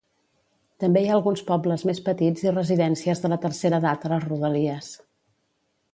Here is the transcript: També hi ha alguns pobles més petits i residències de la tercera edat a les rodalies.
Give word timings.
També 0.83 1.03
hi 1.03 1.09
ha 1.09 1.11
alguns 1.17 1.43
pobles 1.49 1.83
més 1.89 2.01
petits 2.07 2.47
i 2.47 2.55
residències 2.55 3.23
de 3.27 3.33
la 3.35 3.41
tercera 3.47 3.81
edat 3.85 4.09
a 4.09 4.15
les 4.15 4.29
rodalies. 4.33 4.91